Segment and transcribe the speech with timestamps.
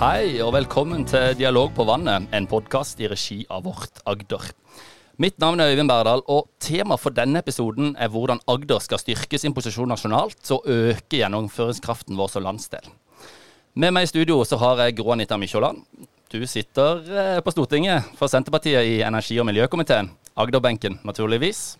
[0.00, 4.46] Hei og velkommen til Dialog på vannet, en podkast i regi av Vårt Agder.
[5.20, 9.36] Mitt navn er Øyvind Berdal, og tema for denne episoden er hvordan Agder skal styrke
[9.36, 12.88] sin posisjon nasjonalt og øke gjennomføringskraften vår som landsdel.
[13.76, 15.84] Med meg i studio så har jeg Gro Anita Mykjåland.
[16.32, 20.08] Du sitter eh, på Stortinget for Senterpartiet i energi- og miljøkomiteen.
[20.32, 21.74] Agderbenken, naturligvis.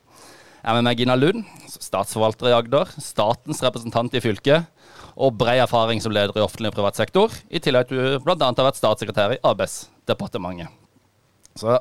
[0.60, 4.68] Jeg er med meg Gina Lund, statsforvalter i Agder, statens representant i fylket
[5.16, 8.24] og bred erfaring som leder i offentlig og privat sektor, i tillegg til at du
[8.24, 8.36] bl.a.
[8.38, 10.72] har vært statssekretær i Arbeidsdepartementet.
[11.58, 11.78] Så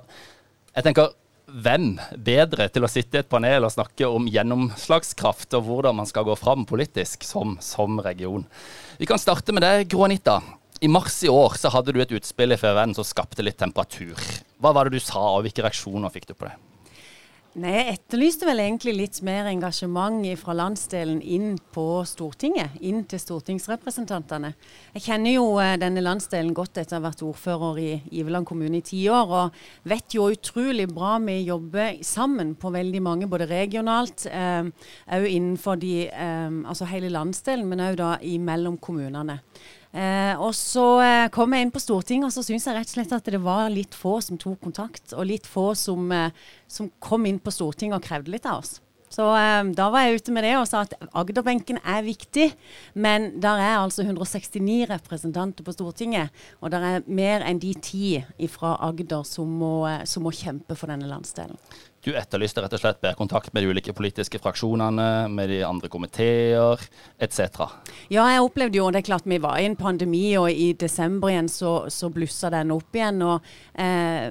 [0.75, 1.13] jeg tenker,
[1.49, 6.09] hvem bedre til å sitte i et panel og snakke om gjennomslagskraft og hvordan man
[6.09, 8.45] skal gå fram politisk som, som region?
[9.01, 10.39] Vi kan starte med deg, Gro Anita.
[10.79, 14.20] I mars i år så hadde du et utspill i FVN som skapte litt temperatur.
[14.61, 16.54] Hva var det du sa, og hvilke reaksjoner fikk du på det?
[17.57, 22.75] Nei, Jeg etterlyste vel egentlig litt mer engasjement fra landsdelen inn på Stortinget.
[22.85, 24.51] Inn til stortingsrepresentantene.
[24.93, 27.89] Jeg kjenner jo eh, denne landsdelen godt etter å ha vært ordfører i
[28.21, 29.33] Iveland kommune i ti år.
[29.33, 34.70] Og vet jo utrolig bra vi jobber sammen på veldig mange, både regionalt, òg
[35.17, 39.41] eh, innenfor de, eh, altså hele landsdelen, men òg imellom kommunene.
[39.89, 42.93] Eh, og så eh, kom jeg inn på Stortinget, og så syns jeg rett og
[42.93, 46.29] slett at det var litt få som tok kontakt, og litt få som, eh,
[46.70, 48.77] som kom inn på Stortinget og krevde litt av oss.
[49.09, 52.51] Så eh, da var jeg ute med det og sa at Agderbenken er viktig,
[52.93, 56.29] men der er altså 169 representanter på Stortinget,
[56.61, 58.20] og der er mer enn de ti
[58.53, 61.57] fra Agder som må, eh, som må kjempe for denne landsdelen.
[62.05, 65.89] Du etterlyste rett og slett bedre kontakt med de ulike politiske fraksjonene, med de andre
[65.91, 66.79] komiteer
[67.19, 67.66] etc.
[68.07, 71.33] Ja, jeg opplevde jo, det er klart vi var i en pandemi, og i desember
[71.33, 73.19] igjen så, så blussa den opp igjen.
[73.27, 74.29] og eh,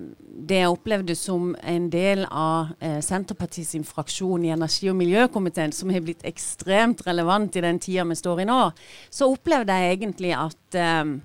[0.49, 5.75] Det jeg opplevde som en del av eh, Senterpartiet sin fraksjon i energi- og miljøkomiteen,
[5.77, 8.63] som har blitt ekstremt relevant i den tida vi står i nå,
[9.11, 11.19] så opplevde jeg egentlig at eh,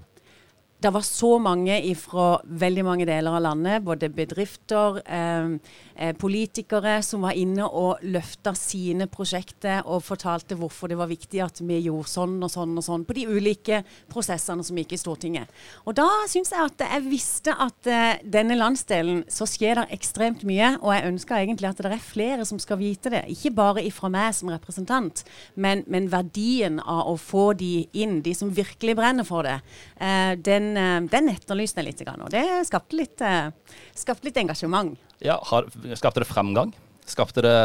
[0.84, 5.54] det var så mange fra veldig mange deler av landet, både bedrifter, eh,
[5.96, 11.40] eh, politikere, som var inne og løfta sine prosjekter og fortalte hvorfor det var viktig
[11.44, 15.00] at vi gjorde sånn og sånn og sånn på de ulike prosessene som gikk i
[15.00, 15.48] Stortinget.
[15.88, 20.44] Og da syns jeg at jeg visste at eh, denne landsdelen så skjer det ekstremt
[20.44, 23.24] mye, og jeg ønsker egentlig at det er flere som skal vite det.
[23.32, 25.24] Ikke bare ifra meg som representant,
[25.56, 29.62] men, men verdien av å få de inn, de som virkelig brenner for det.
[29.96, 33.50] Eh, den den, den etterlyste jeg litt, og det skapte litt, eh,
[33.98, 34.98] skapte litt engasjement.
[35.24, 36.74] Ja, har, Skapte det fremgang?
[37.08, 37.56] Skapte det,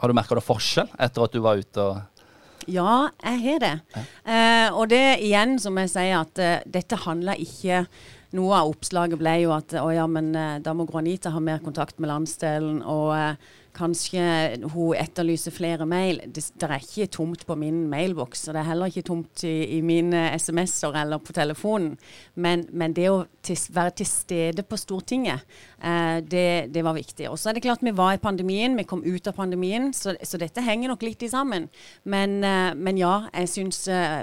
[0.00, 2.02] har du merka forskjell etter at du var ute og
[2.70, 3.72] ja, jeg har det.
[3.92, 4.02] Ja.
[4.24, 7.84] Eh, og det igjen, som jeg sier, at uh, dette handler ikke
[8.34, 11.60] Noe av oppslaget ble jo at å ja, men uh, da må Granita ha mer
[11.62, 12.80] kontakt med landsdelen.
[12.82, 14.24] og uh, Kanskje
[14.70, 16.20] hun etterlyser flere mail.
[16.26, 19.78] Det, det, er ikke tomt på min mailboks, og det er heller ikke tomt i,
[19.78, 21.96] i mine SMS-er eller på telefonen.
[22.34, 25.42] Men, men det å til, være til stede på Stortinget,
[25.82, 27.26] eh, det, det, var viktig.
[27.32, 30.14] Og så er det klart vi var i pandemien, vi kom ut av pandemien, så,
[30.22, 31.68] så dette henger nok litt i sammen.
[32.04, 34.22] Men, eh, men ja, jeg syns eh,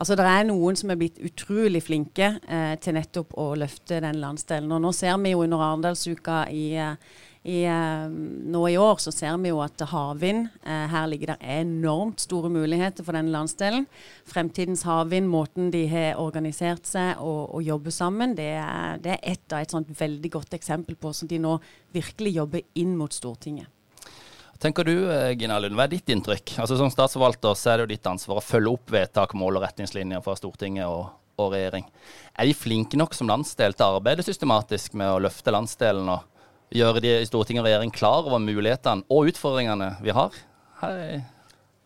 [0.00, 4.16] Altså, Det er noen som er blitt utrolig flinke eh, til nettopp å løfte den
[4.22, 4.72] landsdelen.
[4.72, 8.08] Og Nå ser vi jo under Arendalsuka i eh, i, eh,
[8.52, 12.50] nå i år så ser vi jo at havvind eh, Her ligger det enormt store
[12.52, 13.86] muligheter for denne landsdelen.
[14.28, 19.24] Fremtidens havvind, måten de har organisert seg og, og jobber sammen, det er, det er
[19.32, 21.56] et av et sånt veldig godt eksempel på hvordan de nå
[21.96, 23.72] virkelig jobber inn mot Stortinget.
[24.60, 26.58] Tenker du, eh, Gina Lund, Hva er ditt inntrykk?
[26.60, 29.64] Altså Som statsforvalter så er det jo ditt ansvar å følge opp vedtak, mål og
[29.64, 31.08] retningslinjer fra Stortinget og,
[31.40, 31.88] og regjering.
[32.36, 36.28] Er de flinke nok som landsdel til å arbeide systematisk med å løfte landsdelen og
[36.74, 40.34] gjøre de i Stortinget og regjering klar over mulighetene og utfordringene vi har
[40.80, 41.10] her i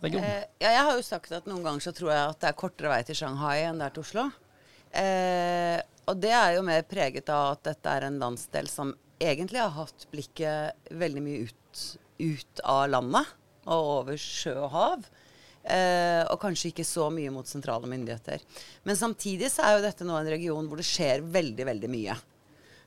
[0.04, 0.28] regionen?
[0.28, 2.58] Eh, ja, jeg har jo sagt at noen ganger så tror jeg at det er
[2.58, 4.26] kortere vei til Shanghai enn det er til Oslo.
[4.94, 8.92] Eh, og det er jo mer preget av at dette er en landsdel som
[9.22, 11.84] egentlig har hatt blikket veldig mye ut,
[12.20, 13.32] ut av landet
[13.64, 15.06] og over sjø og hav.
[15.64, 18.42] Eh, og kanskje ikke så mye mot sentrale myndigheter.
[18.84, 22.16] Men samtidig så er jo dette nå en region hvor det skjer veldig, veldig mye.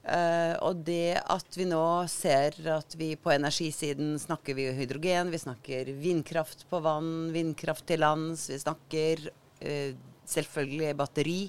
[0.08, 5.42] Uh, og det at vi nå ser at vi på energisiden snakker vi hydrogen, vi
[5.42, 9.98] snakker vindkraft på vann, vindkraft til lands, vi snakker uh,
[10.32, 11.42] selvfølgelig batteri,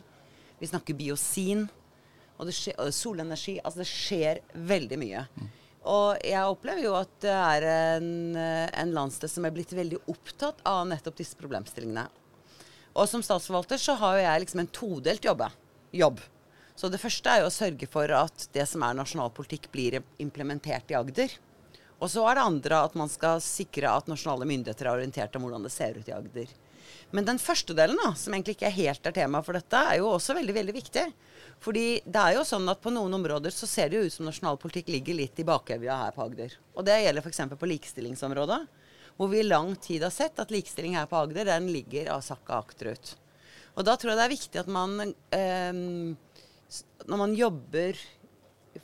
[0.58, 3.60] vi snakker biosin og, skjer, og, solenergi.
[3.62, 4.40] Altså det skjer
[4.72, 5.22] veldig mye.
[5.38, 5.52] Mm.
[5.94, 10.58] Og jeg opplever jo at det er en, en landsdel som er blitt veldig opptatt
[10.66, 12.08] av nettopp disse problemstillingene.
[12.98, 15.46] Og som statsforvalter så har jo jeg liksom en todelt jobbe,
[15.94, 16.18] jobb.
[16.78, 19.98] Så det første er jo å sørge for at det som er nasjonal politikk, blir
[20.22, 21.32] implementert i Agder.
[21.98, 25.42] Og så er det andre at man skal sikre at nasjonale myndigheter er orientert om
[25.42, 26.52] hvordan det ser ut i Agder.
[27.10, 30.12] Men den første delen, da, som egentlig ikke helt er tema for dette, er jo
[30.12, 31.04] også veldig, veldig viktig.
[31.64, 34.28] Fordi det er jo sånn at på noen områder så ser det jo ut som
[34.28, 36.54] nasjonal politikk ligger litt i bakevja her på Agder.
[36.78, 37.42] Og det gjelder f.eks.
[37.58, 38.60] på likestillingsområdet.
[39.18, 42.22] Hvor vi i lang tid har sett at likestilling her på Agder, den ligger av
[42.22, 43.16] sakka akterut.
[43.74, 44.94] Og da tror jeg det er viktig at man
[45.34, 45.82] eh,
[47.08, 47.98] Når man jobber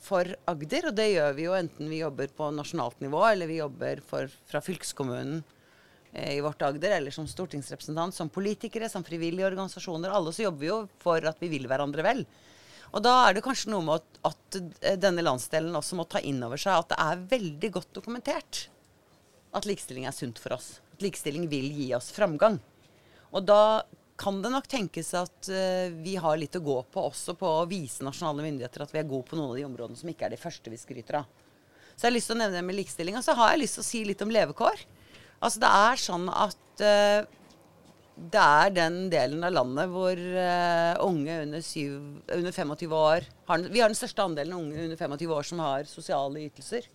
[0.01, 3.61] for Agder, og det gjør vi jo enten vi jobber på nasjonalt nivå, eller vi
[3.61, 5.43] jobber for, fra fylkeskommunen
[6.15, 10.13] Eh, i vårt Agder, eller som stortingsrepresentant, som politikere, som frivillige organisasjoner.
[10.15, 12.23] Alle så jobber vi jo for at vi vil hverandre vel.
[12.95, 16.23] Og da er det kanskje noe med at, at eh, denne landsdelen også må ta
[16.23, 18.69] inn over seg at det er veldig godt dokumentert
[19.55, 20.77] at likestilling er sunt for oss.
[20.95, 22.61] At likestilling vil gi oss framgang.
[23.35, 23.83] Og da
[24.21, 27.69] kan det nok tenkes at uh, vi har litt å gå på også på å
[27.71, 30.35] vise nasjonale myndigheter at vi er gode på noen av de områdene som ikke er
[30.37, 31.31] de første vi skryter av.
[31.95, 33.17] Så jeg har lyst til å nevne det med likestilling.
[33.19, 34.85] Og så har jeg lyst til å si litt om levekår.
[35.45, 37.27] Altså det er sånn at uh,
[38.15, 41.97] det er den delen av landet hvor uh, unge under, syv,
[42.31, 45.91] under 25 år har, Vi har den største andelen unge under 25 år som har
[45.91, 46.87] sosiale ytelser.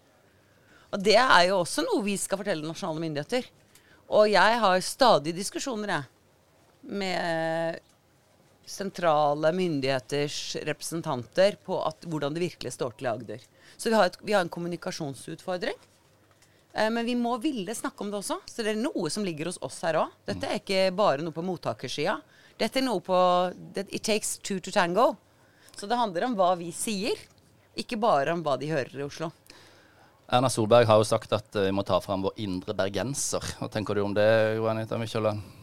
[0.90, 3.50] Og det er jo også noe vi skal fortelle nasjonale myndigheter.
[4.16, 6.19] Og jeg har stadig diskusjoner, jeg,
[6.82, 7.80] med
[8.70, 13.46] sentrale myndigheters representanter på at, hvordan det virkelig står til i Agder.
[13.78, 15.78] Så vi har, et, vi har en kommunikasjonsutfordring.
[16.74, 18.40] Eh, men vi må ville snakke om det også.
[18.46, 20.14] Så det er noe som ligger hos oss her òg.
[20.30, 22.20] Dette er ikke bare noe på mottakersida.
[22.60, 23.18] Dette er noe på
[23.88, 25.14] It takes two to tango.
[25.76, 27.18] Så det handler om hva vi sier,
[27.80, 29.32] ikke bare om hva de hører i Oslo.
[30.30, 33.56] Erna Solberg har jo sagt at eh, vi må ta fram vår indre bergenser.
[33.58, 34.30] Hva tenker du om det,
[34.60, 35.59] Jo Anita Mykjåland?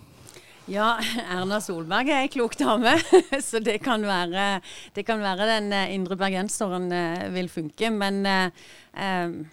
[0.66, 0.96] Ja,
[1.30, 2.96] Erna Solberg er ei klok dame,
[3.48, 4.56] så det kan, være,
[4.96, 6.90] det kan være den eh, indre bergenseren
[7.34, 7.92] vil funke.
[7.94, 9.44] Men eh,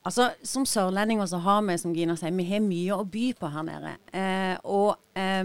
[0.00, 3.50] Altså, Som sørlendinger så har vi som Gina sier, vi har mye å by på
[3.52, 3.94] her nede.
[4.16, 5.44] Eh, og eh,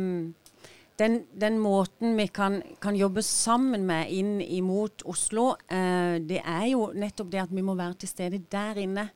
[0.95, 6.69] den, den, måten vi kan, kan, jobbe sammen med inn imot Oslo, eh, det er
[6.71, 9.09] jo nettopp det at vi må være til stede der inne.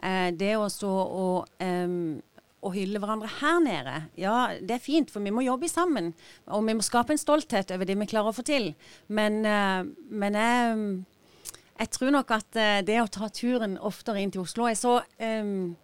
[0.00, 1.60] Eh, det å stå og
[2.66, 6.12] å hylle hverandre her nede, ja, det er fint, for vi må jobbe sammen.
[6.50, 8.72] Og vi må skape en stolthet over det vi klarer å få til.
[9.08, 11.04] Men, eh, men jeg
[11.76, 14.94] jeg tror nok at uh, det å ta turen oftere inn til Oslo Jeg så
[15.20, 15.74] um,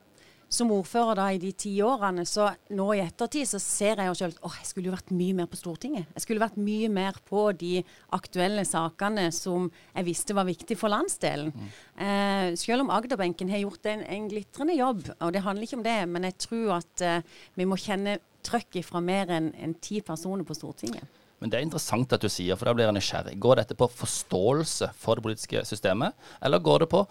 [0.53, 4.17] som ordfører da i de ti årene, så nå i ettertid så ser jeg jo
[4.19, 6.11] selv at jeg skulle jo vært mye mer på Stortinget.
[6.13, 7.79] Jeg skulle vært mye mer på de
[8.13, 11.55] aktuelle sakene som jeg visste var viktig for landsdelen.
[11.57, 11.71] Mm.
[12.05, 15.87] Eh, selv om Agderbenken har gjort en, en, glitrende jobb, og det handler ikke om
[15.87, 20.03] det, men jeg tror at eh, vi må kjenne trøkk fra mer enn en ti
[20.05, 21.21] personer på Stortinget.
[21.43, 23.39] Men det er interessant at du sier, for da blir jeg nysgjerrig.
[23.43, 26.15] Går dette på forståelse for det politiske systemet,
[26.45, 27.03] eller går det på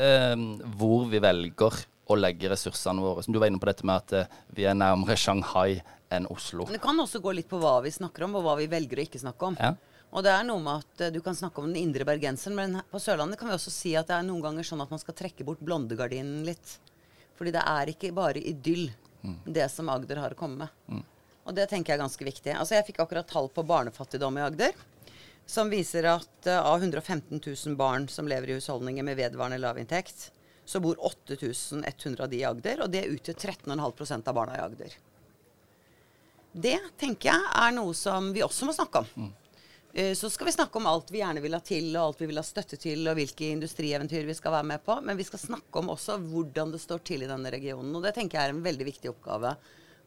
[0.00, 0.34] eh,
[0.80, 3.22] hvor vi velger å legge ressursene våre?
[3.24, 5.80] Som du var inne på dette med at eh, vi er nærmere Shanghai
[6.14, 6.64] enn Oslo.
[6.64, 9.00] Men det kan også gå litt på hva vi snakker om, og hva vi velger
[9.00, 9.58] å ikke snakke om.
[9.60, 9.74] Ja.
[10.08, 12.80] Og det er noe med at uh, Du kan snakke om den indre bergenseren, men
[12.90, 15.16] på Sørlandet kan vi også si at det er noen ganger sånn at man skal
[15.18, 16.78] trekke bort blondegardinen litt.
[17.38, 18.88] Fordi det er ikke bare idyll,
[19.22, 19.40] mm.
[19.58, 20.80] det som Agder har å komme med.
[20.88, 21.04] Mm.
[21.48, 22.54] Og det tenker jeg er ganske viktig.
[22.56, 24.80] Altså Jeg fikk akkurat tall på barnefattigdom i Agder.
[25.48, 30.30] Som viser at uh, av 115 000 barn som lever i husholdninger med vedvarende lavinntekt,
[30.68, 34.96] så bor 8100 av de i Agder, og det utgjør 13,5 av barna i Agder.
[36.52, 39.08] Det tenker jeg er noe som vi også må snakke om.
[39.16, 39.30] Mm.
[39.96, 42.28] Uh, så skal vi snakke om alt vi gjerne vil ha til, og alt vi
[42.28, 44.98] vil ha støtte til, og hvilke industrieventyr vi skal være med på.
[45.08, 47.94] Men vi skal snakke om også hvordan det står til i denne regionen.
[47.96, 49.56] Og det tenker jeg er en veldig viktig oppgave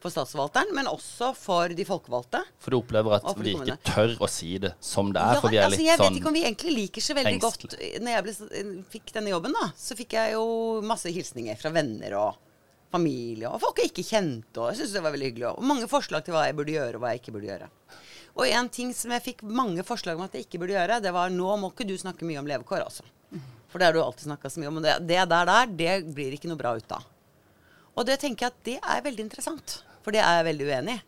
[0.02, 2.42] for statsforvalteren, men også for de folkevalgte.
[2.62, 5.36] For du opplever at vi ikke tør å si det som det er?
[5.38, 7.16] Ja, for vi er altså, litt jeg sånn vet ikke om vi egentlig liker så
[7.18, 7.70] veldig engstelig.
[7.78, 10.46] godt Når jeg ble, fikk denne jobben, da, så fikk jeg jo
[10.86, 12.40] masse hilsninger fra venner og
[12.92, 15.52] familie, og folk jeg ikke kjente, og jeg syntes det var veldig hyggelig.
[15.54, 17.70] Og mange forslag til hva jeg burde gjøre, og hva jeg ikke burde gjøre.
[18.32, 21.12] Og en ting som jeg fikk mange forslag om at jeg ikke burde gjøre, det
[21.14, 23.06] var nå må ikke du snakke mye om levekår, altså.
[23.72, 24.82] For det har du alltid snakka så mye om.
[24.82, 27.08] Og det, det der der, det blir ikke noe bra ut av.
[27.96, 29.78] Og det tenker jeg at det er veldig interessant.
[30.02, 31.02] For det er jeg veldig uenig i.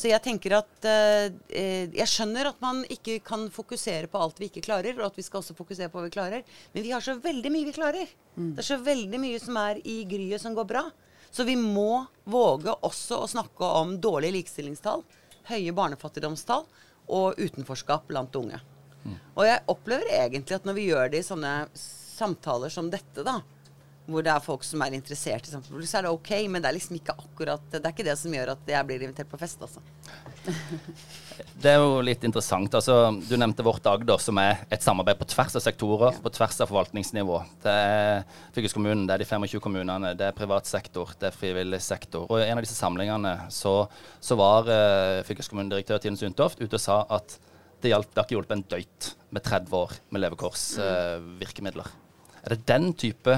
[0.00, 4.48] Så jeg tenker at eh, Jeg skjønner at man ikke kan fokusere på alt vi
[4.48, 6.44] ikke klarer, og at vi skal også fokusere på hva vi klarer.
[6.72, 8.12] Men vi har så veldig mye vi klarer.
[8.36, 8.54] Mm.
[8.56, 10.86] Det er så veldig mye som er i gryet som går bra.
[11.30, 15.04] Så vi må våge også å snakke om dårlige likestillingstall,
[15.50, 16.64] høye barnefattigdomstall
[17.10, 18.58] og utenforskap blant unge.
[19.04, 19.14] Mm.
[19.36, 23.38] Og jeg opplever egentlig at når vi gjør det i sånne samtaler som dette, da,
[24.10, 26.70] hvor det er folk som er interessert i samfunnspolitikk, så er det ok, men det
[26.70, 29.40] er liksom ikke akkurat Det er ikke det som gjør at jeg blir invitert på
[29.40, 29.82] fest, altså.
[31.60, 32.74] Det er jo litt interessant.
[32.74, 32.96] altså
[33.28, 36.22] Du nevnte Vårt Agder, som er et samarbeid på tvers av sektorer, ja.
[36.24, 37.38] på tvers av forvaltningsnivå.
[37.64, 38.24] Det er
[38.56, 42.26] fylkeskommunen, det er de 25 kommunene, det er privat sektor, det er frivillig sektor.
[42.28, 43.74] Og i en av disse samlingene så,
[44.20, 47.38] så var uh, fylkeskommunedirektør Tine Sundtoft ute og sa at
[47.80, 51.92] det, hjalp, det har ikke hjulpet en døyt med 30 år med levekårsvirkemidler.
[51.92, 52.06] Uh,
[52.40, 53.36] er det den type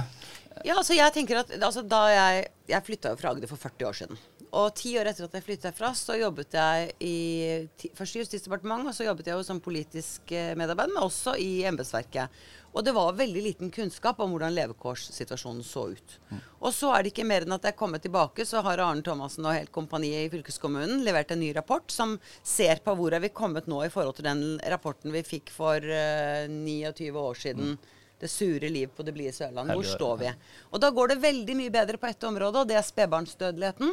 [0.65, 3.89] ja, altså jeg tenker at altså da Jeg, jeg flytta jo fra Agder for 40
[3.89, 4.23] år siden.
[4.53, 8.91] Og ti år etter at jeg flytta herfra, så jobbet jeg i først i Justisdepartementet,
[8.91, 12.43] og så jobbet jeg jo som politisk eh, medarbeider, men også i embetsverket.
[12.73, 16.19] Og det var veldig liten kunnskap om hvordan levekårssituasjonen så ut.
[16.29, 16.43] Mm.
[16.69, 19.05] Og så er det ikke mer enn at jeg er kommet tilbake, så har Arne
[19.05, 23.25] Thomassen og helt kompaniet i fylkeskommunen levert en ny rapport som ser på hvor er
[23.25, 27.45] vi kommet nå i forhold til den rapporten vi fikk for uh, eh, 29 år
[27.47, 27.75] siden.
[27.77, 29.75] Mm det sure liv på det blide Sørlandet.
[29.75, 30.31] Hvor står vi?
[30.71, 33.91] Og da går det veldig mye bedre på ett område, og det er spedbarnsdødeligheten,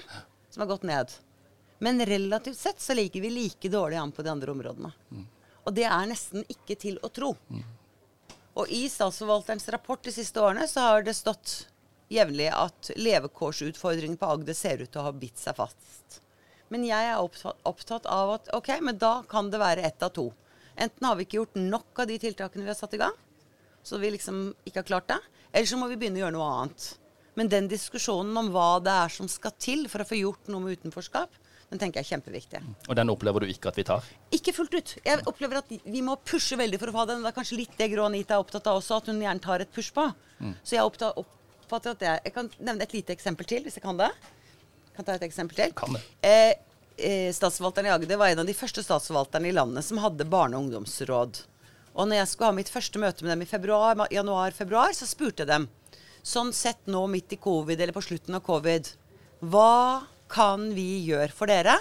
[0.53, 1.15] som har gått ned.
[1.81, 4.91] Men relativt sett så ligger vi like dårlig an på de andre områdene.
[5.65, 7.33] Og det er nesten ikke til å tro.
[8.59, 11.55] Og i statsforvalterens rapport de siste årene så har det stått
[12.09, 16.19] jevnlig at levekårsutfordringen på Agder ser ut til å ha bitt seg fast.
[16.69, 20.13] Men jeg er opptatt, opptatt av at OK, men da kan det være ett av
[20.13, 20.27] to.
[20.75, 23.15] Enten har vi ikke gjort nok av de tiltakene vi har satt i gang,
[23.89, 25.19] så vi liksom ikke har klart det.
[25.51, 26.89] Eller så må vi begynne å gjøre noe annet.
[27.39, 30.65] Men den diskusjonen om hva det er som skal til for å få gjort noe
[30.65, 31.37] med utenforskap,
[31.69, 32.59] den tenker jeg er kjempeviktig.
[32.89, 34.05] Og den opplever du ikke at vi tar?
[34.33, 34.93] Ikke fullt ut.
[35.05, 37.21] Jeg opplever at vi må pushe veldig for å få den.
[37.21, 39.63] Det er kanskje litt det Grå Anita er opptatt av også, at hun gjerne tar
[39.65, 40.07] et push på.
[40.39, 40.55] Mm.
[40.65, 44.01] Så jeg oppfatter at jeg, jeg kan nevne et lite eksempel til, hvis jeg kan
[44.01, 44.09] det.
[44.97, 45.75] Kan ta et eksempel til.
[45.77, 46.01] Kan det.
[46.25, 46.55] Eh,
[46.97, 50.57] eh, statsforvalteren i Agder var en av de første statsforvalterne i landet som hadde barne-
[50.57, 51.43] og ungdomsråd.
[51.99, 55.43] Og når jeg skulle ha mitt første møte med dem i februar, januar-februar, så spurte
[55.43, 55.67] jeg dem
[56.23, 58.87] sånn sett nå midt i covid, eller på slutten av covid,
[59.51, 61.75] hva kan vi gjøre for dere?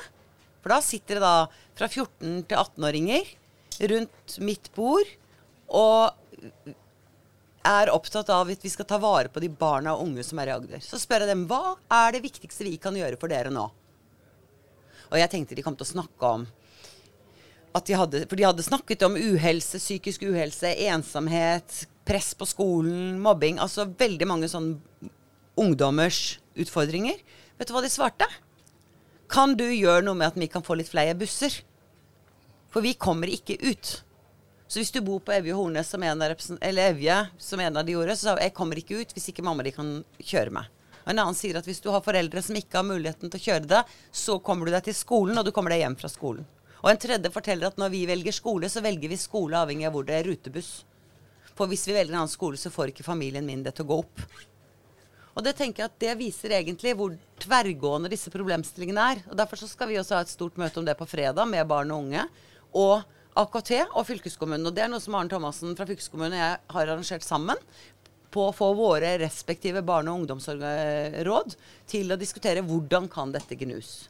[0.62, 1.36] For da sitter det da
[1.78, 3.30] fra 14 til 18-åringer
[3.92, 5.06] rundt mitt bord
[5.68, 6.74] og
[7.68, 10.50] er opptatt av at vi skal ta vare på de barna og unge som er
[10.50, 10.82] i Agder.
[10.82, 13.66] Så spør jeg dem hva er det viktigste vi kan gjøre for dere nå?
[15.08, 16.46] Og jeg tenkte de kom til å snakke om
[17.86, 23.60] de hadde, for de hadde snakket om uhelse, psykisk uhelse, ensomhet, press på skolen, mobbing.
[23.62, 24.74] Altså veldig mange sånn
[25.58, 27.20] ungdommers utfordringer.
[27.58, 28.28] Vet du hva de svarte?
[29.28, 31.52] Kan du gjøre noe med at vi kan få litt flere busser?
[32.72, 33.98] For vi kommer ikke ut.
[34.68, 37.86] Så hvis du bor på Evje Hornes som en av, eller Evje, som en av
[37.86, 40.52] de gjorde, så sa hun jeg kommer ikke ut hvis ikke mamma di kan kjøre
[40.58, 40.68] meg.
[41.04, 43.46] Og en annen sier at hvis du har foreldre som ikke har muligheten til å
[43.46, 46.44] kjøre deg, så kommer du deg til skolen, og du kommer deg hjem fra skolen.
[46.82, 49.96] Og en tredje forteller at når vi velger skole, så velger vi skole avhengig av
[49.96, 50.70] hvor det er rutebuss.
[51.58, 53.90] For hvis vi velger en annen skole, så får ikke familien min det til å
[53.90, 54.22] gå opp.
[55.38, 59.20] Og det tenker jeg at det viser egentlig hvor tverrgående disse problemstillingene er.
[59.30, 61.66] Og Derfor så skal vi også ha et stort møte om det på fredag med
[61.70, 62.24] barn og unge.
[62.74, 63.04] Og
[63.38, 64.66] AKT og fylkeskommunen.
[64.66, 67.62] Og det er noe som Arne Thomassen fra fylkeskommunen og jeg har arrangert sammen.
[68.34, 71.54] På å få våre respektive barne- og ungdomsråd
[71.88, 74.08] til å diskutere hvordan kan dette gnus.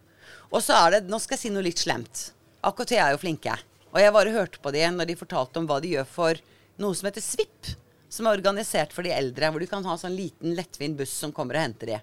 [0.48, 2.30] Og så er det, nå skal jeg si noe litt slemt.
[2.66, 3.54] AKT er jo flinke.
[3.92, 6.40] Og jeg bare hørte på de når de fortalte om hva de gjør for
[6.82, 7.72] noe som heter SVIP.
[8.08, 11.32] Som er organisert for de eldre, hvor du kan ha sånn liten, lettvint buss som
[11.34, 11.98] kommer og henter de.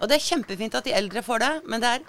[0.00, 2.06] Og det er kjempefint at de eldre får det, men det er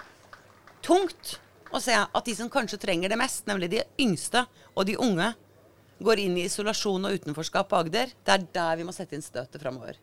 [0.84, 1.36] tungt
[1.74, 5.32] å se at de som kanskje trenger det mest, nemlig de yngste og de unge,
[5.96, 8.10] går inn i isolasjon og utenforskap på Agder.
[8.24, 9.96] Det er der vi må sette inn støtet framover.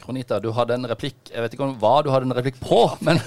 [0.00, 2.78] Kronita, du hadde en replikk Jeg vet ikke om hva du hadde en replikk på,
[3.06, 3.20] men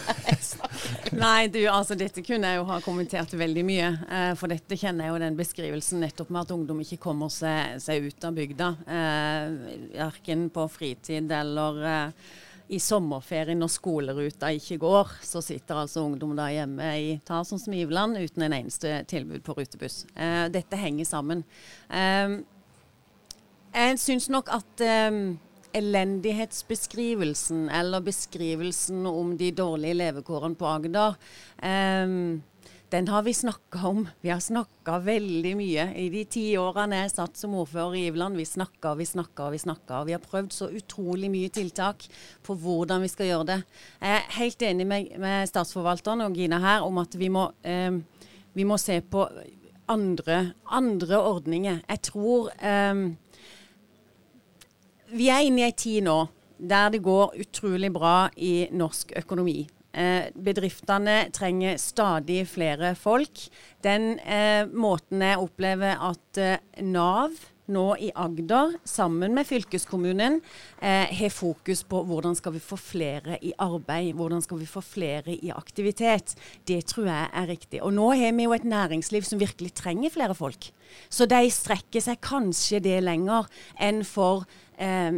[1.18, 3.90] Nei, du, altså dette kunne jeg jo ha kommentert veldig mye.
[4.10, 7.78] Eh, for dette kjenner jeg jo den beskrivelsen nettopp med at ungdom ikke kommer seg,
[7.84, 8.70] seg ut av bygda.
[8.98, 12.34] Eh, på fritid eller eh,
[12.74, 17.60] i sommerferien når skoleruta ikke går, så sitter altså ungdom da hjemme i ta som
[17.62, 20.04] Smiveland uten en eneste tilbud på rutebuss.
[20.16, 21.44] Eh, dette henger sammen.
[21.90, 22.40] Eh,
[23.74, 25.20] jeg syns nok at eh,
[25.74, 31.16] elendighetsbeskrivelsen, eller beskrivelsen om de dårlige levekårene på Agder,
[31.62, 32.42] um,
[32.94, 34.04] den har vi snakka om.
[34.22, 35.88] Vi har snakka veldig mye.
[35.98, 39.62] I de ti årene jeg satt som ordfører i Iveland, vi snakka vi snakka vi
[39.64, 40.04] snakka.
[40.06, 42.06] Vi har prøvd så utrolig mye tiltak
[42.46, 43.58] på hvordan vi skal gjøre det.
[43.98, 48.00] Jeg er helt enig med, med statsforvalteren og Gina her om at vi må, um,
[48.54, 49.26] vi må se på
[49.90, 51.82] andre, andre ordninger.
[51.90, 53.08] Jeg tror um,
[55.14, 56.22] vi er inne i ei tid nå
[56.64, 59.66] der det går utrolig bra i norsk økonomi.
[59.94, 63.48] Eh, bedriftene trenger stadig flere folk.
[63.84, 67.36] Den eh, måten jeg opplever at eh, Nav
[67.72, 70.42] nå i Agder, sammen med fylkeskommunen,
[70.82, 74.82] eh, har fokus på hvordan skal vi få flere i arbeid, hvordan skal vi få
[74.84, 76.36] flere i aktivitet.
[76.68, 77.82] Det tror jeg er riktig.
[77.84, 80.72] Og nå har vi jo et næringsliv som virkelig trenger flere folk.
[81.10, 83.48] Så de strekker seg kanskje det lenger
[83.80, 84.44] enn for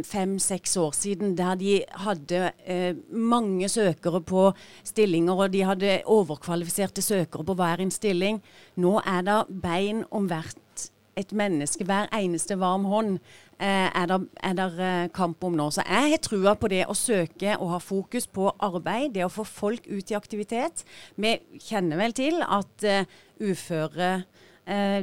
[0.06, 4.50] fem-seks år siden, der de hadde eh, mange søkere på
[4.84, 8.42] stillinger, og de hadde overkvalifiserte søkere på hver en stilling.
[8.76, 13.18] Nå er det bein om hvert et menneske, hver eneste varm hånd,
[13.58, 15.70] eh, er det eh, kamp om nå.
[15.70, 19.32] Så jeg har trua på det å søke og ha fokus på arbeid, det å
[19.32, 20.84] få folk ut i aktivitet.
[21.16, 23.08] Vi kjenner vel til at eh,
[23.40, 24.55] uføre Eh,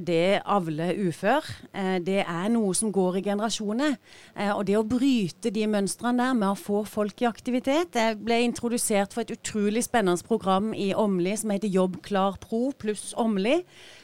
[0.04, 1.46] det avler ufør.
[1.72, 3.96] Eh, det er noe som går i generasjoner.
[4.36, 8.18] Eh, og det å bryte de mønstrene der med å få folk i aktivitet Jeg
[8.20, 13.14] ble introdusert for et utrolig spennende program i Åmli som heter Jobb klar pro pluss
[13.18, 13.62] Åmli.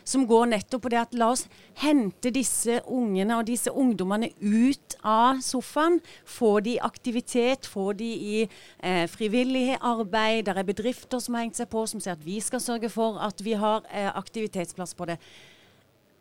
[0.10, 1.46] Som går nettopp på det at la oss
[1.84, 6.00] hente disse ungene og disse ungdommene ut av sofaen.
[6.26, 10.48] Få de i aktivitet, få de i eh, frivillig arbeid.
[10.50, 13.22] Der er bedrifter som har hengt seg på, som sier at vi skal sørge for
[13.22, 15.20] at vi har eh, aktivitetsplass på det.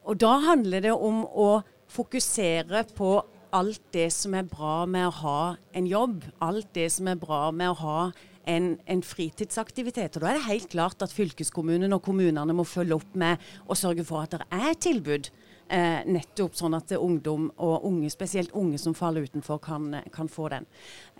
[0.09, 1.51] Og da handler det om å
[1.89, 3.17] fokusere på
[3.57, 5.43] alt det som er bra med å ha
[5.77, 6.27] en jobb.
[6.45, 8.01] Alt det som er bra med å ha
[8.49, 10.17] en, en, fritidsaktivitet.
[10.17, 13.77] Og Da er det helt klart at fylkeskommunen og kommunene må følge opp med å
[13.79, 15.31] sørge for at det er tilbud.
[15.69, 20.49] Eh, nettopp sånn at ungdom, og unge, spesielt unge som faller utenfor, kan, kan få
[20.55, 20.69] den.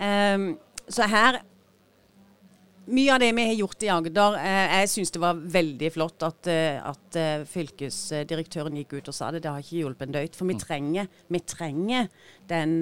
[0.01, 0.49] Eh,
[0.89, 1.43] så her
[2.89, 6.25] mye av det vi har gjort i Agder eh, Jeg syns det var veldig flott
[6.25, 9.43] at, eh, at eh, fylkesdirektøren gikk ut og sa det.
[9.45, 10.39] Det har ikke hjulpet en døyt.
[10.39, 10.63] For vi mm.
[10.63, 12.09] trenger, vi trenger
[12.49, 12.79] den,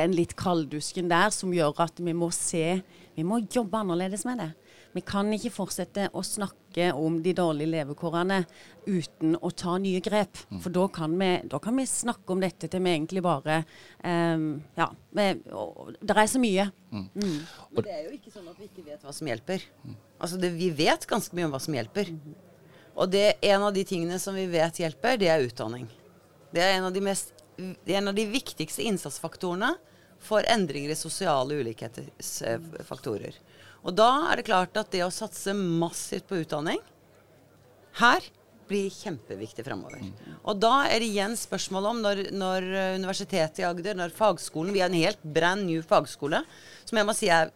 [0.00, 2.80] den litt kalddusken der som gjør at vi må se
[3.16, 4.50] Vi må jobbe annerledes med det.
[4.92, 8.42] Vi kan ikke fortsette å snakke om de dårlige levekårene
[8.86, 10.36] uten å ta nye grep.
[10.50, 10.60] Mm.
[10.64, 13.62] For da kan, vi, da kan, vi, snakke om dette til vi egentlig bare
[14.04, 14.90] um, Ja.
[15.16, 16.68] Det er så mye.
[16.92, 17.06] Mm.
[17.16, 17.38] Mm.
[17.72, 19.64] Men det er jo ikke sånn at vi ikke vet hva som hjelper.
[20.20, 22.12] Altså det, Vi vet ganske mye om hva som hjelper.
[22.96, 25.88] Og det, en av de tingene som vi vet hjelper, det er utdanning.
[26.52, 29.74] Det er en av de, mest, en av de viktigste innsatsfaktorene
[30.26, 33.38] for endringer i sosiale ulikhetsfaktorer.
[33.86, 36.82] Og da er det klart at det å satse massivt på utdanning
[38.00, 38.24] her
[38.66, 40.02] blir kjempeviktig fremover.
[40.42, 42.66] Og da er det igjen spørsmål om når, når
[42.98, 46.42] Universitetet i Agder, når fagskolen Vi er en helt brand new fagskole,
[46.82, 47.54] som jeg må si er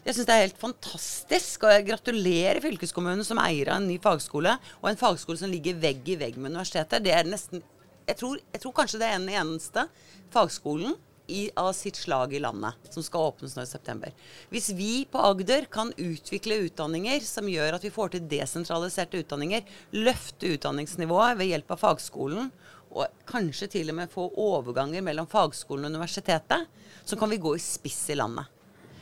[0.00, 3.98] jeg syns det er helt fantastisk, og jeg gratulerer fylkeskommunen som eier av en ny
[4.00, 7.04] fagskole, og en fagskole som ligger vegg i vegg med universitetet.
[7.04, 7.62] Det er nesten
[8.08, 9.84] Jeg tror, jeg tror kanskje det er den eneste
[10.32, 10.96] fagskolen
[11.30, 14.14] i, av sitt slag i landet, som skal åpnes nå i september.
[14.50, 19.64] Hvis vi på Agder kan utvikle utdanninger som gjør at vi får til desentraliserte utdanninger,
[19.96, 22.50] løfte utdanningsnivået ved hjelp av fagskolen,
[22.90, 26.66] og kanskje til og med få overganger mellom fagskolen og universitetet,
[27.04, 28.50] så kan vi gå i spiss i landet.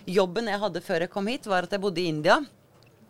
[0.09, 2.39] Jobben jeg hadde før jeg kom hit, var at jeg bodde i India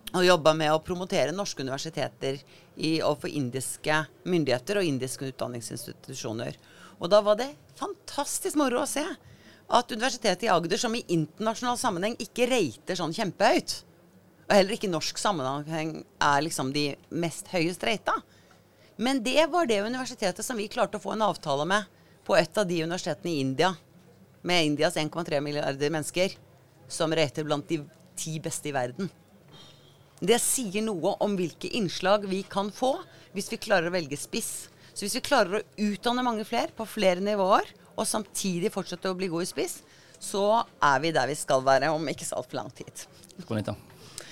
[0.08, 2.38] og jobba med å promotere norske universiteter
[2.76, 6.56] i, overfor indiske myndigheter og indiske utdanningsinstitusjoner.
[6.98, 9.04] Og da var det fantastisk moro å se
[9.68, 13.74] at Universitetet i Agder, som i internasjonal sammenheng ikke rater sånn kjempehøyt,
[14.48, 15.92] og heller ikke i norsk sammenheng
[16.24, 18.16] er liksom de mest høyest rata.
[18.96, 21.84] Men det var det universitetet som vi klarte å få en avtale med
[22.26, 23.74] på et av de universitetene i India,
[24.42, 26.34] med Indias 1,3 milliarder mennesker,
[26.88, 27.82] som rater blant de
[28.18, 29.10] ti beste i verden.
[30.18, 32.96] Det sier noe om hvilke innslag vi kan få
[33.36, 34.66] hvis vi klarer å velge spiss
[34.98, 39.14] så hvis vi klarer å utdanne mange flere på flere nivåer, og samtidig fortsette å
[39.14, 39.76] bli gode i spiss,
[40.18, 43.04] så er vi der vi skal være om ikke så altfor lang tid.
[43.46, 43.76] Gonita.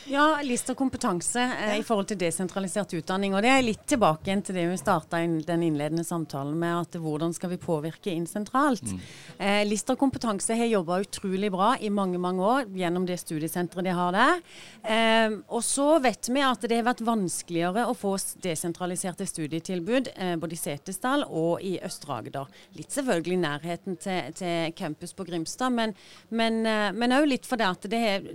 [0.09, 3.33] Ja, Lister kompetanse eh, i forhold til desentralisert utdanning.
[3.35, 6.85] Og det er litt tilbake igjen til det vi starta inn, den innledende samtalen med,
[6.85, 8.87] at hvordan skal vi påvirke inn sentralt.
[8.87, 9.01] Mm.
[9.39, 13.97] Eh, Lister kompetanse har jobba utrolig bra i mange mange år gjennom det studiesenteret de
[13.99, 14.45] har der.
[14.87, 18.15] Eh, og så vet vi at det har vært vanskeligere å få
[18.45, 22.53] desentraliserte studietilbud eh, både i Setesdal og i Østre Agder.
[22.79, 28.05] Litt selvfølgelig nærheten til, til campus på Grimstad, men òg eh, litt fordi at det
[28.07, 28.31] har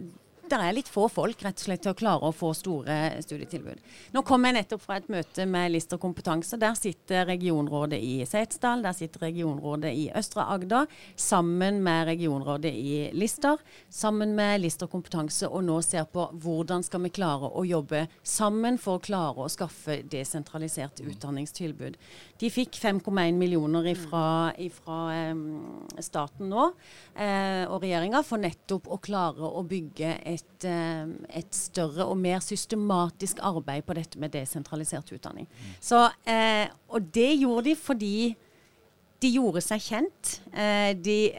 [0.59, 3.79] det er litt få folk rett og slett til å klare å få store studietilbud.
[4.15, 6.59] Nå kom jeg nettopp fra et møte med Lister kompetanse.
[6.61, 12.95] Der sitter regionrådet i Setesdal, der sitter regionrådet i Østre Agder, sammen med regionrådet i
[13.15, 18.05] Lister, sammen med Lister kompetanse, og nå ser på hvordan skal vi klare å jobbe
[18.23, 21.97] sammen for å klare å skaffe desentralisert utdanningstilbud.
[22.41, 24.25] De fikk 5,1 millioner fra
[25.31, 25.43] um,
[26.01, 26.67] staten nå,
[27.15, 32.17] eh, og regjeringa, for nettopp å klare å bygge et et, eh, et, større og
[32.17, 35.47] mer systematisk arbeid på dette med desentralisert utdanning.
[35.79, 38.35] Så, eh, og det gjorde de fordi
[39.21, 40.41] de gjorde seg kjent.
[40.51, 41.31] Eh, de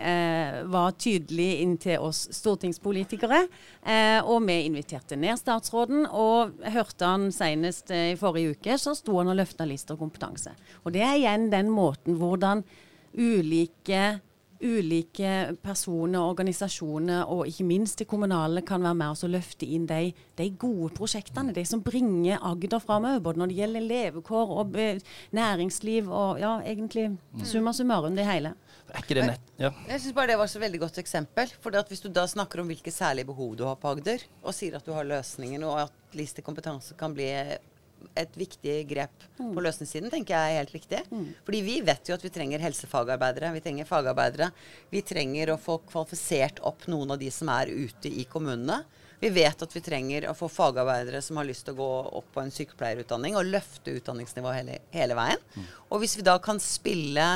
[0.70, 3.48] var tydelige inn til oss stortingspolitikere.
[3.82, 9.18] Eh, og vi inviterte ned statsråden, og hørte han senest i forrige uke, så sto
[9.18, 10.54] han og løfta Lister kompetanse.
[10.84, 12.62] Og det er igjen den måten hvordan
[13.18, 14.20] ulike
[14.62, 19.86] ulike personer, organisasjoner og ikke minst det kommunale kan være med oss og løfte inn
[19.90, 21.54] de, de, gode prosjektene.
[21.54, 24.78] De som bringer Agder framover, både når det gjelder levekår og
[25.34, 27.10] næringsliv og ja, egentlig
[27.48, 28.54] summa summarum det hele.
[28.92, 29.52] Er ikke det nett?
[29.60, 29.70] Ja.
[29.88, 31.52] Jeg syns bare det var et veldig godt eksempel.
[31.62, 34.76] For hvis du da snakker om hvilke særlige behov du har på Agder, og sier
[34.78, 37.30] at du har løsningen, og at Liste kompetanse kan bli
[38.18, 39.52] et viktig grep mm.
[39.54, 41.02] på løsningssiden, tenker jeg er helt riktig.
[41.10, 41.28] Mm.
[41.46, 44.50] Fordi vi vet jo at vi trenger helsefagarbeidere, vi trenger fagarbeidere.
[44.92, 48.82] Vi trenger å få kvalifisert opp noen av de som er ute i kommunene.
[49.22, 52.30] Vi vet at vi trenger å få fagarbeidere som har lyst til å gå opp
[52.34, 55.44] på en sykepleierutdanning og løfte utdanningsnivået hele, hele veien.
[55.54, 55.68] Mm.
[55.94, 57.26] Og hvis vi da kan spille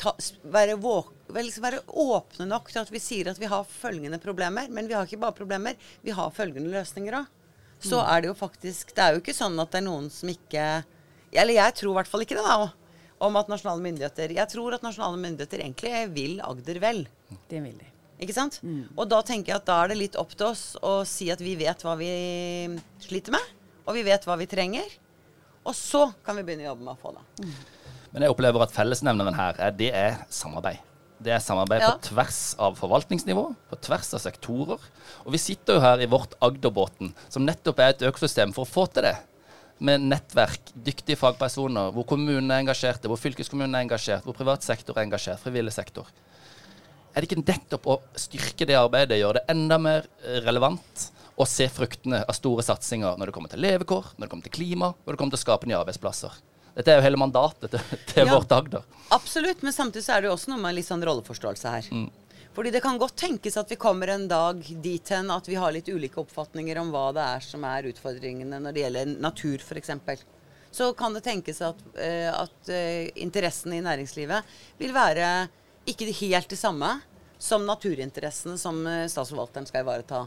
[0.00, 4.18] ta, være, våk, liksom være, åpne nok til at vi sier at vi har følgende
[4.22, 7.36] problemer, men vi har ikke bare problemer, vi har følgende løsninger òg
[7.80, 8.08] så mm.
[8.12, 10.64] er det jo faktisk Det er jo ikke sånn at det er noen som ikke
[11.32, 12.68] Eller jeg tror i hvert fall ikke det, da.
[13.24, 17.06] Om at nasjonale myndigheter Jeg tror at nasjonale myndigheter egentlig vil Agder vel.
[17.48, 17.88] Det vil de.
[18.20, 18.58] Ikke sant?
[18.60, 18.84] Mm.
[18.98, 21.40] Og da tenker jeg at da er det litt opp til oss å si at
[21.40, 22.10] vi vet hva vi
[23.00, 23.46] sliter med,
[23.86, 24.92] og vi vet hva vi trenger.
[25.64, 27.24] Og så kan vi begynne å jobbe med å få det.
[27.40, 27.54] Mm.
[28.12, 30.84] Men jeg opplever at fellesnevneren her, det er samarbeid.
[31.20, 31.90] Det er samarbeid ja.
[31.92, 34.84] på tvers av forvaltningsnivå, på tvers av sektorer.
[35.26, 38.70] Og vi sitter jo her i vårt Agderbåten, som nettopp er et økosystem for å
[38.70, 39.18] få til det.
[39.84, 44.96] Med nettverk, dyktige fagpersoner, hvor kommunene er engasjerte, hvor fylkeskommunen er engasjert, hvor privat sektor
[44.96, 46.08] er engasjert, frivillig sektor.
[47.12, 50.08] Er det ikke nettopp å styrke det arbeidet, gjøre det enda mer
[50.46, 51.08] relevant,
[51.40, 54.56] og se fruktene av store satsinger når det kommer til levekår, når det kommer til
[54.56, 56.40] klima, når det kommer til å skape nye arbeidsplasser?
[56.76, 58.86] Dette er jo hele mandatet til, til ja, vårt Agder.
[59.14, 61.88] Absolutt, men samtidig så er det jo også noe med litt sånn rolleforståelse her.
[61.90, 62.08] Mm.
[62.54, 65.72] Fordi det kan godt tenkes at vi kommer en dag dit hen at vi har
[65.74, 70.24] litt ulike oppfatninger om hva det er som er utfordringene når det gjelder natur, f.eks.
[70.74, 75.30] Så kan det tenkes at, uh, at uh, interessen i næringslivet vil være
[75.90, 76.96] ikke helt det samme
[77.40, 80.26] som naturinteressene som uh, statsforvalteren skal ivareta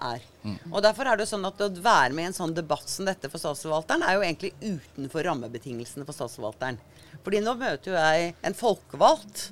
[0.00, 0.26] er.
[0.42, 0.58] Mm.
[0.72, 3.08] Og Derfor er det jo sånn at å være med i en sånn debatt som
[3.08, 6.80] dette for statsforvalteren, er jo egentlig utenfor rammebetingelsene for statsforvalteren.
[7.22, 9.50] Fordi nå møter jo jeg en folkevalgt.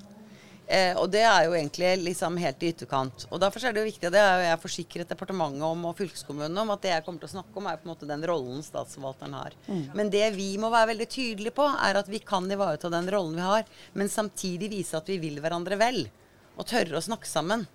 [0.71, 3.25] Eh, og det er jo egentlig liksom helt i ytterkant.
[3.35, 6.61] Og Derfor er det jo viktig, og det har jeg forsikret departementet om og fylkeskommunen
[6.63, 8.63] om, at det jeg kommer til å snakke om, er på en måte den rollen
[8.63, 9.57] statsforvalteren har.
[9.67, 9.83] Mm.
[9.99, 13.35] Men det vi må være veldig tydelige på, er at vi kan ivareta den rollen
[13.41, 13.67] vi har,
[13.99, 16.05] men samtidig vise at vi vil hverandre vel.
[16.55, 17.67] Og tørre å snakke sammen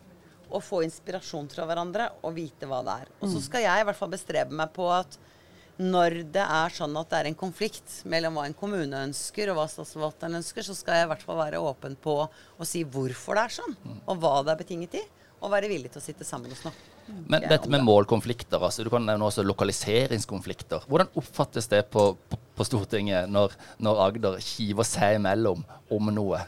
[0.49, 3.13] og få inspirasjon fra hverandre og vite hva det er.
[3.19, 3.45] Og så mm.
[3.47, 5.17] skal jeg i hvert fall bestrebe meg på at
[5.75, 9.59] når det er sånn at det er en konflikt mellom hva en kommune ønsker og
[9.59, 13.35] hva statsforvalteren ønsker, så skal jeg i hvert fall være åpen på å si hvorfor
[13.35, 14.01] det er sånn, mm.
[14.05, 15.05] og hva det er betinget i.
[15.43, 16.93] Og være villig til å sitte sammen og snakke.
[17.05, 20.87] Men dette med målkonflikter, altså du kan nevne også lokaliseringskonflikter.
[20.89, 23.53] Hvordan oppfattes det på, på, på Stortinget når,
[23.83, 25.61] når Agder kiver seg imellom
[25.93, 26.39] om noe?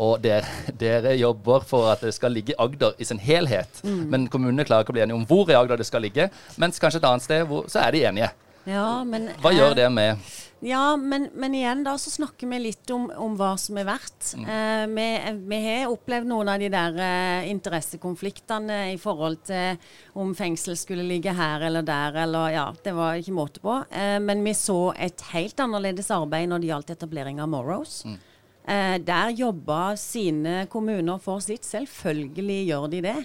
[0.00, 0.46] Og dere,
[0.82, 3.82] dere, jobber for at det skal ligge i Agder i sin helhet.
[3.84, 4.06] Mm.
[4.12, 6.30] Men kommunene klarer ikke å bli enige om hvor i Agder det skal ligge.
[6.60, 8.32] Mens kanskje et annet sted hvor, så er de enige.
[8.68, 10.20] Ja, men, hva gjør det med
[10.62, 14.28] Ja, men, men, igjen da så snakker vi litt om, om hva som er verdt.
[14.38, 14.44] Mm.
[14.46, 15.06] Eh, vi,
[15.50, 19.80] vi, har opplevd noen av de der eh, interessekonfliktene i forhold til
[20.22, 23.80] om fengsel skulle ligge her eller der, eller ja, det var ikke måte på.
[23.90, 28.04] Eh, men vi så et helt annerledes arbeid når det gjaldt etablering av Morrows.
[28.06, 28.20] Mm.
[28.62, 31.66] Eh, der jobber sine kommuner for sitt.
[31.66, 33.16] Selvfølgelig gjør de det.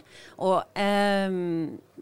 [0.41, 1.29] Og eh,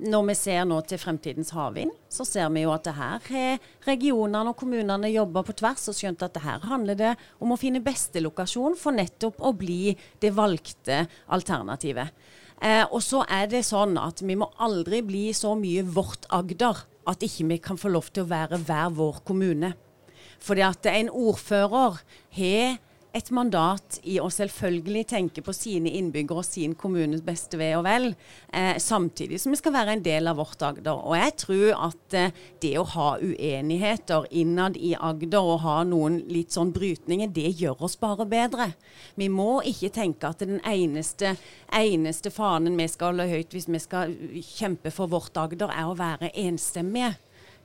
[0.08, 3.68] når vi ser nå til fremtidens havvind, så ser vi jo at det her har
[3.88, 7.60] regionene og kommunene jobba på tvers og skjønt at det her handler det om å
[7.60, 12.16] finne beste lokasjon for nettopp å bli det valgte alternativet.
[12.64, 16.86] Eh, og så er det sånn at vi må aldri bli så mye vårt Agder
[17.06, 19.76] at ikke vi kan få lov til å være hver vår kommune.
[20.40, 22.00] Fordi at en ordfører
[22.38, 22.80] har
[23.16, 27.86] et mandat i å selvfølgelig tenke på sine innbyggere og sin kommunes beste ve og
[27.88, 28.10] vel,
[28.52, 31.00] eh, samtidig som vi skal være en del av vårt Agder.
[31.00, 36.20] Og jeg tror at eh, det å ha uenigheter innad i Agder og ha noen
[36.28, 38.74] litt sånn brytninger, det gjør oss bare bedre.
[39.16, 41.38] Vi må ikke tenke at den eneste,
[41.72, 45.96] eneste fanen vi skal holde høyt hvis vi skal kjempe for vårt Agder, er å
[46.00, 47.16] være enstemmige.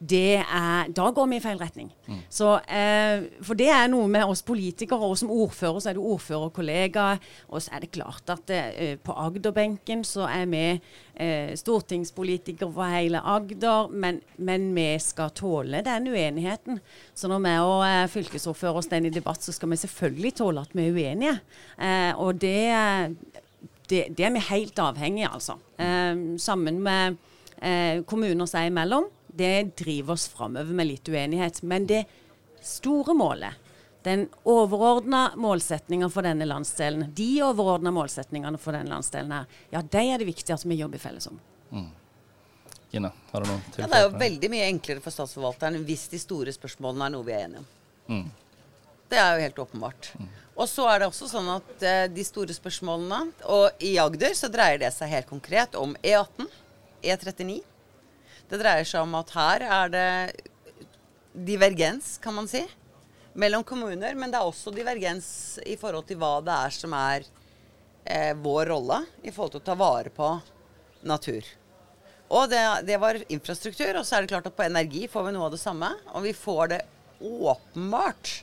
[0.00, 1.90] Det er, da går vi i feil retning.
[2.08, 2.20] Mm.
[2.32, 6.06] Så, eh, for det er noe med oss politikere, og som ordfører så er du
[6.08, 7.04] ordførerkollega.
[7.52, 12.96] Og så er det klart at eh, på Agderbenken så er vi eh, stortingspolitikere for
[12.96, 16.80] hele Agder, men, men, vi skal tåle den uenigheten.
[17.12, 20.72] Så når vi og eh, fylkesordfører står i debatt, så skal vi selvfølgelig tåle at
[20.72, 21.36] vi er uenige.
[21.76, 22.56] Eh, og det,
[23.84, 25.60] det, det, er vi helt avhengige av, altså.
[25.76, 27.20] Eh, sammen med
[28.08, 31.62] kommuner seg imellom det driver oss framover med litt uenighet.
[31.62, 32.04] Men det
[32.62, 33.54] store målet,
[34.02, 40.04] den overordna målsettinga for denne landsdelen, de overordna målsetningene for denne landsdelen her, ja, de
[40.04, 41.40] er det viktig at vi jobber felles om.
[41.70, 41.90] Mm.
[42.90, 43.84] Gina, har du noe til?
[43.84, 47.26] Ja, det er jo veldig mye enklere for statsforvalteren hvis de store spørsmålene er noe
[47.26, 47.68] vi er enige om.
[48.10, 48.30] Mm.
[49.10, 50.10] Det er jo helt åpenbart.
[50.18, 50.30] Mm.
[50.60, 54.50] Og så er det også sånn at eh, de store spørsmålene Og i Agder så
[54.52, 56.50] dreier det seg helt konkret om E18,
[57.00, 57.60] E39,
[58.50, 60.08] det dreier seg om at her er det
[61.32, 62.64] divergens, kan man si,
[63.38, 64.16] mellom kommuner.
[64.18, 67.26] Men det er også divergens i forhold til hva det er som er
[68.04, 70.32] eh, vår rolle i forhold til å ta vare på
[71.06, 71.46] natur.
[72.30, 73.96] Og det, det, var infrastruktur.
[73.98, 75.90] Og så er det klart at på energi får vi noe av det samme.
[76.14, 76.84] Og vi får det
[77.20, 78.36] åpenbart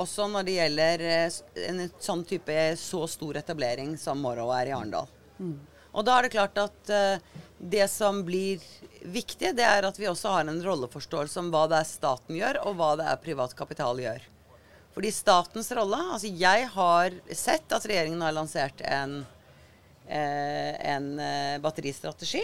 [0.00, 4.76] også når det gjelder eh, en sånn type så stor etablering som Morrow er i
[4.76, 5.10] Arendal.
[5.36, 5.58] Mm.
[5.92, 8.62] Og da er det klart at uh, det som blir
[9.06, 12.58] viktig, det er at vi også har en rolleforståelse om hva det er staten gjør,
[12.66, 14.24] og hva det er privat kapital gjør.
[14.92, 19.22] Fordi statens rolle Altså, jeg har sett at regjeringen har lansert en,
[20.08, 22.42] eh, en eh, batteristrategi.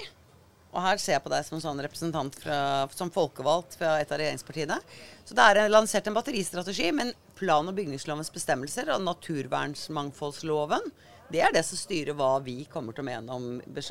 [0.78, 4.20] Og her ser jeg på deg som sånn representant fra, som folkevalgt fra et av
[4.20, 4.78] regjeringspartiene.
[5.26, 10.86] Så det er lansert en batteristrategi, men plan- og bygningslovens bestemmelser og naturvernsmangfoldsloven
[11.28, 13.48] det er det som styrer hva vi kommer til å mene om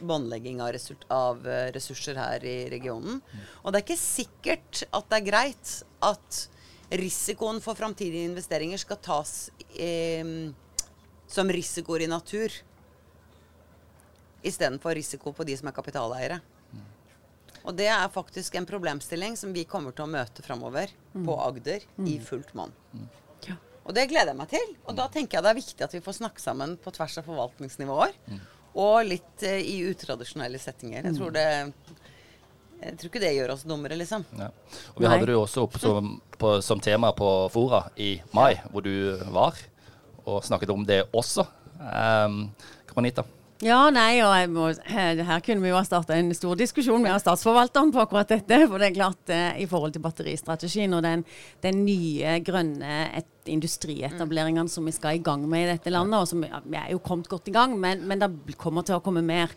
[0.09, 0.77] båndlegging av,
[1.13, 3.21] av, eh, ressurser her i regionen.
[3.61, 6.39] Og det er ikke sikkert at det er greit at
[6.97, 10.25] risikoen for framtidige investeringer skal tas eh,
[11.29, 12.49] som risikoer i natur
[14.47, 16.41] istedenfor risiko på de som er kapitaleiere.
[17.67, 21.25] Og det er faktisk en problemstilling som vi kommer til å møte framover mm.
[21.27, 22.05] på Agder mm.
[22.07, 22.71] i fullt monn.
[22.95, 23.07] Mm.
[23.87, 24.71] Og det gleder jeg meg til.
[24.83, 27.27] Og da tenker jeg det er viktig at vi får snakke sammen på tvers av
[27.27, 28.15] forvaltningsnivåer.
[28.27, 28.41] Mm.
[28.83, 31.07] Og litt eh, i utradisjonelle settinger.
[31.07, 31.47] Jeg tror det
[32.77, 34.21] jeg tror ikke det gjør oss dummere, liksom.
[34.37, 34.51] Ja.
[34.93, 35.09] Og Vi Nei.
[35.09, 39.17] hadde det jo også opp som, på, som, tema på Fora i mai, hvor du
[39.33, 39.57] var,
[40.27, 41.47] og snakket om det også.
[41.81, 42.43] Um,
[42.91, 43.25] Kronita?
[43.65, 47.17] Ja, nei, og må, her, her, kunne vi jo ha starta en stor diskusjon med
[47.23, 48.59] statsforvalteren på akkurat dette.
[48.67, 51.23] For det er klart, eh, i forhold til batteristrategien og den,
[51.65, 56.27] den nye grønne et, industrietableringene som vi skal i gang med i dette landet, og
[56.27, 59.23] som vi er jo kommet godt i gang, men, men det kommer til å komme
[59.25, 59.55] mer.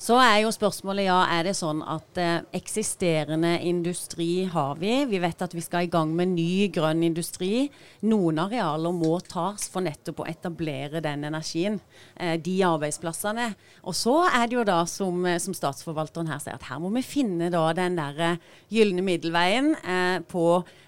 [0.00, 4.94] Så er jo spørsmålet ja, er det sånn at eh, eksisterende industri har vi.
[5.10, 7.66] Vi vet at vi skal i gang med ny grønn industri.
[8.08, 11.76] Noen arealer må tas for nettopp å etablere den energien.
[12.16, 13.50] Eh, de arbeidsplassene.
[13.84, 16.88] Og så er det jo da, som, eh, som statsforvalteren her sier, at her må
[16.96, 20.46] vi finne da den derre eh, gylne middelveien eh, på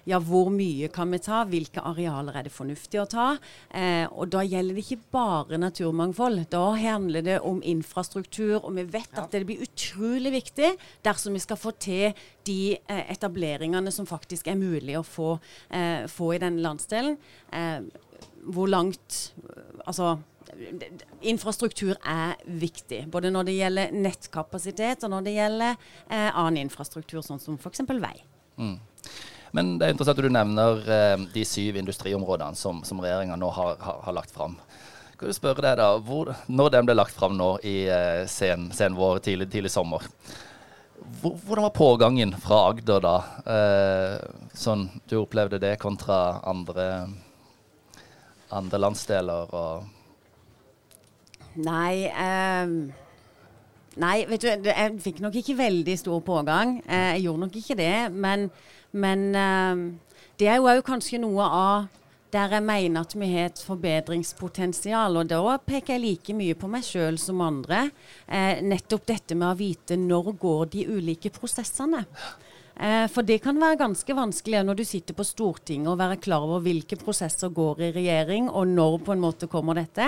[0.09, 3.29] ja, hvor mye kan vi ta, hvilke arealer er det fornuftig å ta.
[3.69, 6.47] Eh, og da gjelder det ikke bare naturmangfold.
[6.49, 8.57] Da handler det om infrastruktur.
[8.63, 10.73] og vi vet vet at det blir utrolig viktig
[11.05, 12.11] dersom vi skal få til
[12.47, 15.35] de eh, etableringene som faktisk er mulig å få,
[15.69, 17.17] eh, få i denne landsdelen.
[17.51, 17.81] Eh,
[18.43, 19.33] hvor langt
[19.83, 20.17] Altså
[21.21, 23.07] infrastruktur er viktig.
[23.11, 27.81] Både når det gjelder nettkapasitet og når det gjelder eh, annen infrastruktur, sånn som f.eks.
[27.89, 28.15] vei.
[28.61, 28.77] Mm.
[29.53, 33.49] Men det er interessant at du nevner eh, de syv industriområdene som, som regjeringa nå
[33.53, 34.57] har, har, har lagt fram.
[35.23, 38.65] Skal du spørre deg da, hvor, Når den ble lagt fram nå i uh, sen,
[38.75, 40.03] sen vår, tidlig, tidlig sommer,
[41.21, 43.13] hvor, hvordan var pågangen fra Agder da?
[43.55, 44.17] Eh,
[44.51, 46.89] sånn du opplevde det kontra andre,
[48.51, 49.87] andre landsdeler og
[51.63, 52.75] Nei Eh,
[54.03, 56.81] Nei, vet du, jeg fikk nok ikke veldig stor pågang.
[56.83, 57.97] Eh, jeg gjorde nok ikke det.
[58.11, 58.49] Men,
[58.91, 59.29] men
[60.35, 61.91] det er jo òg kanskje noe av
[62.33, 65.19] der jeg mener at vi har et forbedringspotensial.
[65.21, 67.85] Og da peker jeg like mye på meg sjøl som andre.
[68.27, 72.03] Eh, nettopp dette med å vite når går de ulike prosessene.
[72.73, 76.41] Eh, for det kan være ganske vanskelig når du sitter på Stortinget og være klar
[76.41, 80.07] over hvilke prosesser går i regjering, og når på en måte kommer dette,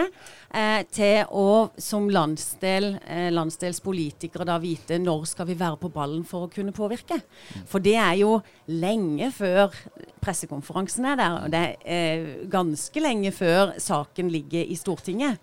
[0.49, 6.25] eh, til å som landsdel, eh, landsdelspolitikere da vite når skal vi være på ballen
[6.25, 7.21] for å kunne påvirke.
[7.67, 9.69] For det er jo lenge før
[10.21, 15.38] pressekonferansen er der, og det er ganske lenge før saken ligger i Stortinget.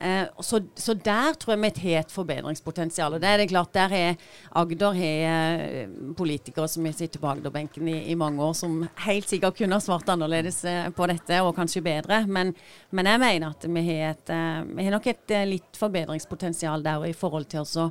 [0.00, 3.14] Eh, så, så, der tror jeg vi har et forbedringspotensial.
[3.14, 4.14] Og det er det klart, der er
[4.56, 9.28] Agder har eh, politikere som har sittet på Agderbenken i, i, mange år, som helt
[9.28, 12.22] sikkert kunne ha svart annerledes eh, på dette, og kanskje bedre.
[12.26, 12.54] Men,
[12.96, 14.32] men jeg mener at vi har, et,
[14.72, 17.90] vi har nok et litt forbedringspotensial der i forhold til å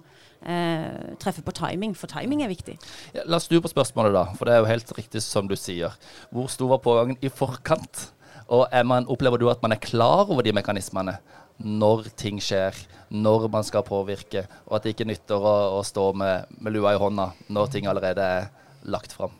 [0.49, 2.79] eh, treffe på timing, for timing er viktig.
[3.13, 4.25] Ja, la oss snu på spørsmålet, da.
[4.33, 5.93] For det er jo helt riktig som du sier.
[6.33, 8.09] Hvor stor var pågangen i forkant?
[8.49, 11.19] Og man, opplever du at man er klar over de mekanismene?
[11.59, 12.75] Når ting skjer,
[13.11, 16.93] når man skal påvirke, og at det ikke nytter å, å stå med, med, lua
[16.95, 18.49] i hånda når ting allerede er
[18.87, 19.35] lagt fram?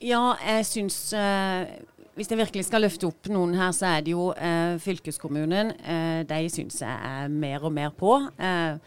[0.00, 1.68] Ja, jeg syns eh,
[2.16, 5.74] Hvis jeg virkelig skal løfte opp noen her, så er det jo eh, fylkeskommunen.
[5.84, 8.16] Eh, de syns jeg er mer og mer på.
[8.40, 8.80] Uh,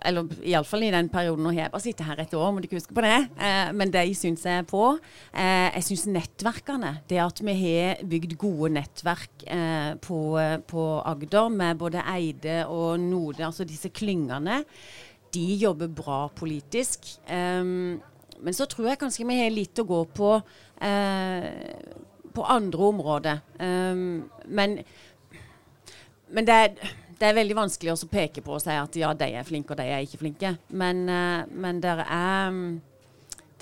[0.00, 2.78] eller iallfall i den perioden når jeg bare sitter her et år, må du ikke
[2.80, 3.18] huske på det.
[3.36, 4.84] Eh, men de syns jeg er på.
[5.30, 10.20] Eh, jeg syns nettverkene, det at vi har bygd gode nettverk eh, på,
[10.68, 14.62] på, Agder med både Eide og Node, altså disse klyngene,
[15.32, 17.06] de jobber bra politisk.
[17.24, 18.00] Um,
[18.42, 20.34] men så tror jeg kanskje vi har litt å gå på
[20.82, 21.46] eh,
[22.32, 23.40] på andre områder.
[23.60, 24.78] Men,
[26.32, 26.92] men det er
[27.22, 29.78] det er veldig vanskelig å peke på og si at ja, de er flinke og
[29.78, 30.56] de er ikke flinke.
[30.74, 32.58] Men, uh, men det er,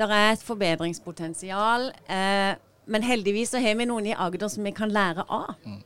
[0.00, 1.90] der er et forbedringspotensial.
[2.08, 2.54] Uh,
[2.90, 5.52] men heldigvis så har vi noen i Agder som vi kan lære av.
[5.68, 5.82] Mm.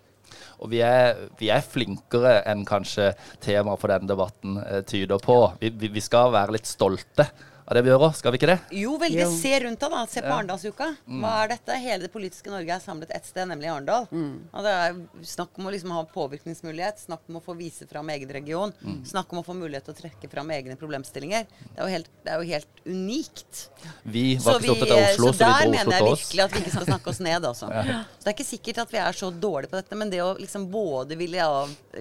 [0.63, 3.11] Og vi er, vi er, flinkere enn kanskje
[3.43, 5.41] temaet for denne debatten uh, tyder på.
[5.59, 7.27] Vi, vi, skal være litt stolte
[7.65, 8.59] av det vi gjør òg, skal vi ikke det?
[8.77, 9.29] Jo, vel, Jo.
[9.33, 10.01] Se rundt deg, da.
[10.11, 10.37] Se på ja.
[10.37, 10.89] Arendalsuka.
[11.09, 11.23] Mm.
[11.23, 11.77] Hva er dette?
[11.81, 14.05] Hele det politiske Norge er samlet ett sted, nemlig i Arendal.
[14.13, 14.35] Mm.
[14.53, 14.99] Og det er
[15.31, 18.99] snakk om å liksom ha påvirkningsmulighet, snakk om å få vise fram egen region, mm.
[19.09, 21.49] snakk om å få mulighet til å trekke fram egne problemstillinger.
[21.63, 23.63] Det er jo helt, er jo helt unikt.
[24.03, 26.75] Vi var ikke opptatt av Oslo, så, så der mener jeg virkelig at vi ikke
[26.77, 27.73] skal snakke oss ned, altså.
[27.73, 28.03] ja.
[28.13, 30.35] Så det er ikke sikkert at vi er så dårlige på dette, men det å
[30.37, 31.49] liksom både ville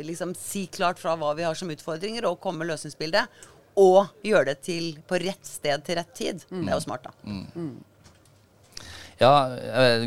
[0.03, 3.43] liksom si klart fra hva vi har som utfordringer, og komme med løsningsbildet,
[3.79, 6.45] og gjøre det til på rett sted til rett tid.
[6.51, 6.61] Mm.
[6.61, 7.13] Det er jo smart, da.
[7.25, 7.73] Mm.
[9.21, 9.33] Ja,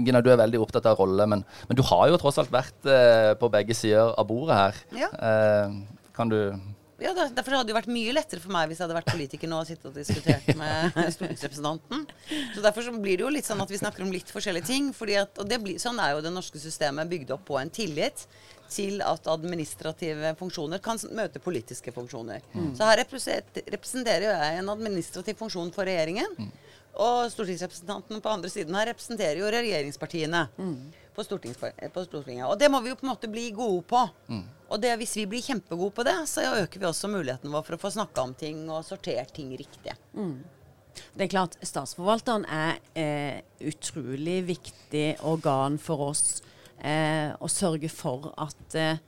[0.02, 2.88] Gina, du er veldig opptatt av rolle, men, men, du har jo tross alt vært
[2.90, 4.80] eh, på begge sider av bordet her.
[4.98, 5.10] Ja.
[5.14, 5.76] Eh,
[6.16, 6.40] kan du
[7.02, 9.60] ja, Derfor hadde det vært mye lettere for meg hvis jeg hadde vært politiker nå
[9.60, 12.04] og sittet og diskutert med stortingsrepresentanten.
[12.54, 14.90] Så Derfor så blir det jo litt sånn at vi snakker om litt forskjellige ting.
[15.20, 18.26] At, og blir, sånn er jo det norske systemet bygd opp på en tillit
[18.72, 22.42] til at administrative funksjoner kan møte politiske funksjoner.
[22.54, 22.72] Mm.
[22.74, 26.50] Så her representerer jeg en administrativ funksjon for regjeringen.
[26.96, 30.76] Og stortingsrepresentantene på andre siden her representerer jo regjeringspartiene mm.
[31.16, 32.46] på, på, Stortinget.
[32.48, 34.02] Og det må vi jo på en måte bli gode på.
[34.32, 34.44] Mm.
[34.66, 37.76] Og det, hvis vi blir kjempegode på det, så øker vi også muligheten vår for
[37.76, 39.94] å få snakka om ting og sortert ting riktig.
[40.16, 40.40] Mm.
[41.16, 46.40] Det er klart, Statsforvalteren er eh, utrolig viktig organ for oss
[46.80, 49.02] eh, å sørge for at eh,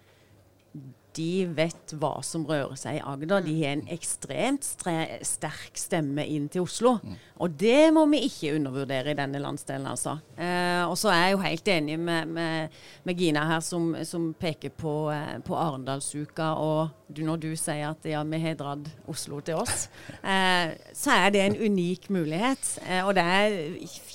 [1.18, 3.42] de vet hva som rører seg i Agder.
[3.44, 6.96] De har en ekstremt sterk stemme inn til Oslo.
[7.02, 7.16] Mm.
[7.44, 10.18] Og det må vi ikke undervurdere i denne landsdelen, altså.
[10.38, 12.76] Eh, og så er jeg jo helt enig med, med,
[13.06, 16.52] med Gina her, som, som peker på, eh, på Arendalsuka.
[16.62, 19.88] Og du, når du sier at ja, vi har dratt Oslo til oss,
[20.22, 22.74] eh, så er det en unik mulighet.
[22.86, 23.58] Eh, og det er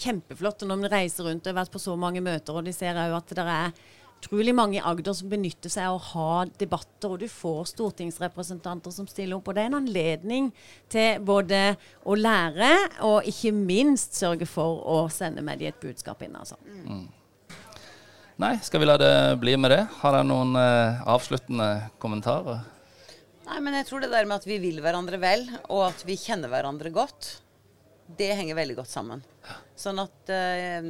[0.03, 0.63] kjempeflott.
[0.63, 2.99] Og når vi reiser rundt og har vært på så mange møter, og de ser
[2.99, 3.83] òg at det er
[4.23, 8.93] utrolig mange i Agder som benytter seg av å ha debatter, og du får stortingsrepresentanter
[8.95, 9.49] som stiller opp.
[9.51, 10.51] Og det er en anledning
[10.91, 11.75] til både
[12.07, 12.71] å lære
[13.03, 16.37] og ikke minst sørge for å sende med de et budskap inn.
[16.39, 16.57] altså.
[16.63, 17.05] Mm.
[18.41, 19.83] Nei, skal vi la det bli med det?
[19.99, 21.69] Har dere noen eh, avsluttende
[22.01, 22.63] kommentarer?
[23.43, 26.17] Nei, men jeg tror det der med at vi vil hverandre vel, og at vi
[26.17, 27.35] kjenner hverandre godt,
[28.17, 29.21] det henger veldig godt sammen.
[29.79, 30.89] Sånn at uh,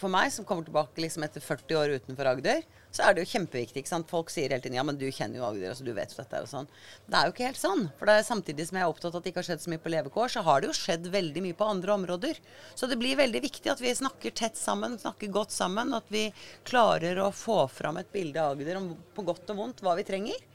[0.00, 3.30] for meg, som kommer tilbake liksom etter 40 år utenfor Agder, så er det jo
[3.32, 3.82] kjempeviktig.
[3.82, 4.10] ikke sant?
[4.10, 6.42] Folk sier hele tiden ja, men du kjenner jo Agder, altså du vet jo dette
[6.44, 6.68] og sånn.
[7.06, 7.84] Det er jo ikke helt sånn.
[7.98, 9.72] For det er samtidig som jeg er opptatt av at det ikke har skjedd så
[9.72, 12.40] mye på levekår, så har det jo skjedd veldig mye på andre områder.
[12.78, 15.94] Så det blir veldig viktig at vi snakker tett sammen, snakker godt sammen.
[15.98, 16.28] At vi
[16.68, 20.06] klarer å få fram et bilde av Agder om på godt og vondt hva vi
[20.06, 20.50] trenger.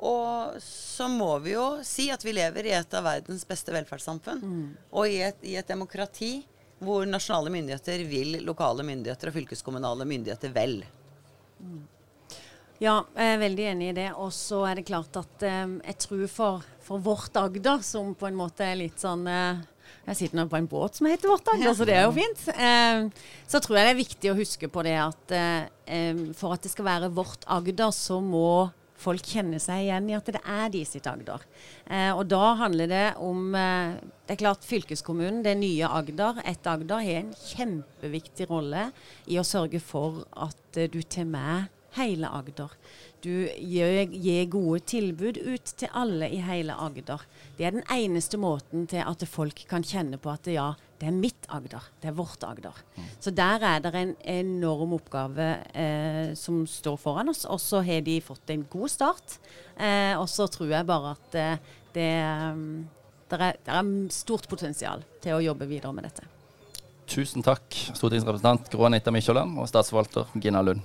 [0.00, 4.40] Og så må vi jo si at vi lever i et av verdens beste velferdssamfunn.
[4.40, 4.70] Mm.
[4.96, 6.38] Og i et, i et demokrati
[6.80, 10.80] hvor nasjonale myndigheter vil lokale myndigheter og fylkeskommunale myndigheter vel.
[12.80, 14.08] Ja, jeg er veldig enig i det.
[14.16, 18.30] Og så er det klart at eh, jeg tror for, for, vårt Agder, som på
[18.30, 19.60] en måte er litt sånn eh,
[20.06, 22.46] Jeg sitter nå på en båt som heter Vårt Agder, så det er jo fint.
[22.56, 26.56] Eh, så tror jeg det er viktig å huske på det at eh, eh, for
[26.56, 28.70] at det skal være vårt Agder, så må
[29.00, 31.44] folk kjenner seg igjen i at det er de sitt Agder.
[31.86, 36.66] Eh, og da handler det om eh, Det er klart fylkeskommunen, det nye Agder, ett
[36.70, 38.90] Agder, har en kjempeviktig rolle
[39.26, 42.74] i å sørge for at eh, du tar med hele Agder.
[43.20, 47.24] Du gir, gir gode tilbud ut til alle i hele Agder.
[47.58, 50.70] Det er den eneste måten til at folk kan kjenne på at ja,
[51.00, 51.84] det er mitt Agder.
[52.00, 52.80] Det er vårt Agder.
[53.20, 57.44] Så der er det en enorm oppgave eh, som står foran oss.
[57.44, 59.38] Og så har de fått en god start.
[59.76, 62.10] Eh, og så tror jeg bare at eh, det,
[63.32, 66.28] der er, der er stort potensial til å jobbe videre med dette.
[67.10, 70.84] Tusen takk, stortingsrepresentant Gro Anita Mykjåland og statsforvalter Gina Lund.